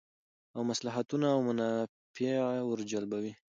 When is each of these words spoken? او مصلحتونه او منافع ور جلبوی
او 0.55 0.61
مصلحتونه 0.71 1.25
او 1.35 1.39
منافع 1.47 2.31
ور 2.67 2.79
جلبوی 2.91 3.31